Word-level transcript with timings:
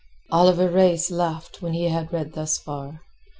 Oliver 0.31 0.67
Reis 0.67 1.11
laughed 1.11 1.61
when 1.61 1.73
he 1.73 1.89
had 1.89 2.11
read 2.11 2.33
thus 2.33 2.57
far. 2.57 3.01